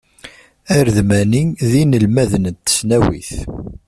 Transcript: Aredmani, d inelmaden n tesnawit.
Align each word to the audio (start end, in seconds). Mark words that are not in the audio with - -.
Aredmani, 0.75 1.43
d 1.69 1.71
inelmaden 1.81 2.45
n 2.53 2.55
tesnawit. 2.65 3.31